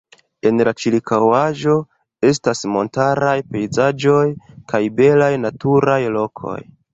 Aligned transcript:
En 0.49 0.61
la 0.67 0.71
ĉirkaŭaĵo 0.83 1.75
estas 2.29 2.63
montaraj 2.77 3.35
pejzaĝoj 3.51 4.25
kaj 4.73 4.83
belaj 5.03 5.31
naturaj 5.45 6.01
lokoj. 6.19 6.59